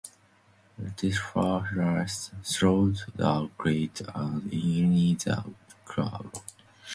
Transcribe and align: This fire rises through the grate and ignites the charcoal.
This 0.97 1.19
fire 1.19 1.69
rises 1.75 2.31
through 2.57 2.95
the 3.15 3.51
grate 3.55 4.01
and 4.15 4.51
ignites 4.51 5.25
the 5.25 5.45
charcoal. 5.93 6.41